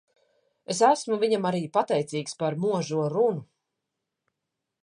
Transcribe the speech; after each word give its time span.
Es 0.73 0.79
esmu 0.87 1.17
viņam 1.25 1.45
arī 1.51 1.61
pateicīgs 1.77 2.39
par 2.41 2.57
možo 2.67 3.07
runu. 3.17 3.47